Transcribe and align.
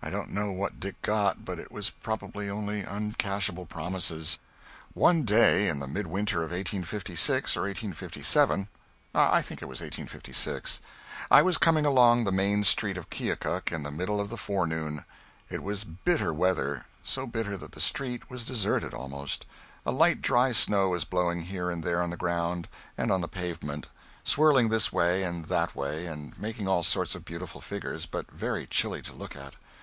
I 0.00 0.10
don't 0.10 0.30
know 0.30 0.52
what 0.52 0.78
Dick 0.78 1.02
got, 1.02 1.44
but 1.44 1.58
it 1.58 1.72
was 1.72 1.90
probably 1.90 2.48
only 2.48 2.82
uncashable 2.84 3.68
promises. 3.68 4.38
[Sidenote: 4.94 4.94
(1856.)] 4.94 5.00
One 5.02 5.24
day 5.24 5.68
in 5.68 5.78
the 5.80 5.88
midwinter 5.88 6.38
of 6.44 6.52
1856 6.52 7.56
or 7.56 7.62
1857 7.66 8.68
I 9.12 9.42
think 9.42 9.60
it 9.60 9.66
was 9.68 9.80
1856 9.80 10.80
I 11.32 11.42
was 11.42 11.58
coming 11.58 11.84
along 11.84 12.22
the 12.22 12.32
main 12.32 12.62
street 12.62 12.96
of 12.96 13.10
Keokuk 13.10 13.72
in 13.72 13.82
the 13.82 13.90
middle 13.90 14.20
of 14.20 14.30
the 14.30 14.38
forenoon. 14.38 15.04
It 15.50 15.64
was 15.64 15.82
bitter 15.82 16.32
weather 16.32 16.84
so 17.02 17.26
bitter 17.26 17.56
that 17.56 17.72
that 17.72 17.80
street 17.80 18.30
was 18.30 18.44
deserted, 18.44 18.94
almost. 18.94 19.46
A 19.84 19.90
light 19.90 20.22
dry 20.22 20.52
snow 20.52 20.90
was 20.90 21.04
blowing 21.04 21.40
here 21.42 21.70
and 21.72 21.82
there 21.82 22.02
on 22.04 22.10
the 22.10 22.16
ground 22.16 22.68
and 22.96 23.10
on 23.10 23.20
the 23.20 23.28
pavement, 23.28 23.88
swirling 24.22 24.68
this 24.68 24.92
way 24.92 25.24
and 25.24 25.46
that 25.46 25.74
way 25.74 26.06
and 26.06 26.38
making 26.38 26.68
all 26.68 26.84
sorts 26.84 27.16
of 27.16 27.24
beautiful 27.24 27.60
figures, 27.60 28.06
but 28.06 28.30
very 28.30 28.64
chilly 28.68 29.02
to 29.02 29.12
look 29.12 29.34
at. 29.34 29.56